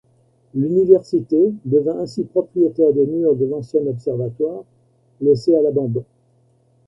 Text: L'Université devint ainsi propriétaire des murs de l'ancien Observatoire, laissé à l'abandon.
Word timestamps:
L'Université 0.55 1.53
devint 1.63 1.99
ainsi 1.99 2.23
propriétaire 2.23 2.91
des 2.91 3.05
murs 3.05 3.35
de 3.35 3.45
l'ancien 3.45 3.85
Observatoire, 3.85 4.63
laissé 5.21 5.55
à 5.55 5.61
l'abandon. 5.61 6.03